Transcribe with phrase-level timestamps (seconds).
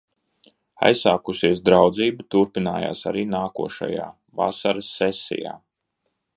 [0.87, 4.09] Aizsākusies draudzība turpinājās arī nākošajā,
[4.43, 5.57] vasaras sesijā.